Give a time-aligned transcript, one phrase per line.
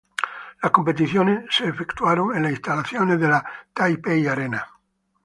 [0.63, 4.67] Las competiciones se efectuaron en las instalaciones de la Taipei Arena.